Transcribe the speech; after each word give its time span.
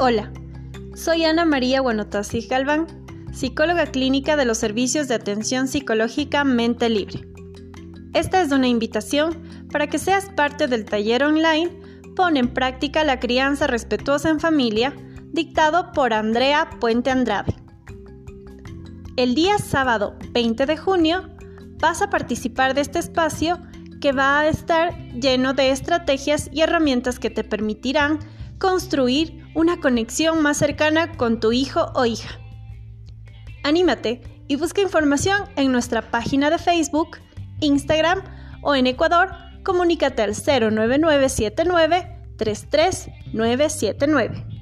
Hola, 0.00 0.32
soy 0.96 1.24
Ana 1.24 1.44
María 1.44 1.80
Guanotasi 1.80 2.48
Galván, 2.48 2.88
psicóloga 3.32 3.86
clínica 3.86 4.34
de 4.34 4.44
los 4.44 4.58
servicios 4.58 5.06
de 5.06 5.14
atención 5.14 5.68
psicológica 5.68 6.42
Mente 6.42 6.88
Libre. 6.88 7.28
Esta 8.12 8.42
es 8.42 8.50
una 8.50 8.66
invitación 8.66 9.40
para 9.70 9.86
que 9.86 10.00
seas 10.00 10.30
parte 10.34 10.66
del 10.66 10.84
taller 10.84 11.22
online 11.22 11.70
Pon 12.16 12.36
en 12.36 12.52
práctica 12.52 13.04
la 13.04 13.20
crianza 13.20 13.68
respetuosa 13.68 14.30
en 14.30 14.40
familia, 14.40 14.94
dictado 15.32 15.92
por 15.92 16.12
Andrea 16.12 16.70
Puente 16.80 17.12
Andrade. 17.12 17.54
El 19.16 19.36
día 19.36 19.58
sábado 19.58 20.16
20 20.32 20.66
de 20.66 20.76
junio 20.76 21.28
vas 21.78 22.02
a 22.02 22.10
participar 22.10 22.74
de 22.74 22.80
este 22.80 22.98
espacio 22.98 23.60
que 24.00 24.10
va 24.10 24.40
a 24.40 24.48
estar 24.48 24.98
lleno 25.12 25.54
de 25.54 25.70
estrategias 25.70 26.50
y 26.52 26.62
herramientas 26.62 27.20
que 27.20 27.30
te 27.30 27.44
permitirán 27.44 28.18
construir 28.64 29.44
una 29.54 29.78
conexión 29.78 30.40
más 30.40 30.56
cercana 30.56 31.18
con 31.18 31.38
tu 31.38 31.52
hijo 31.52 31.92
o 31.94 32.06
hija. 32.06 32.40
Anímate 33.62 34.22
y 34.48 34.56
busca 34.56 34.80
información 34.80 35.42
en 35.56 35.70
nuestra 35.70 36.10
página 36.10 36.48
de 36.48 36.56
Facebook, 36.56 37.18
Instagram 37.60 38.22
o 38.62 38.74
en 38.74 38.86
Ecuador, 38.86 39.32
comunícate 39.64 40.22
al 40.22 40.30
09979 40.30 42.08
33979. 42.38 44.53